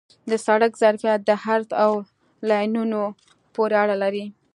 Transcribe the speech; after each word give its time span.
د 0.29 0.31
سړک 0.45 0.71
ظرفیت 0.81 1.19
د 1.25 1.31
عرض 1.45 1.69
او 1.83 1.91
لینونو 2.49 3.03
پورې 3.55 3.75
اړه 3.83 3.95
لري 4.03 4.25